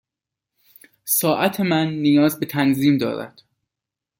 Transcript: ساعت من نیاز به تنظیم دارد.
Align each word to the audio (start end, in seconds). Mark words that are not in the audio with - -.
ساعت 1.05 1.59
من 1.59 1.87
نیاز 1.93 2.39
به 2.39 2.45
تنظیم 2.45 2.97
دارد. 2.97 3.41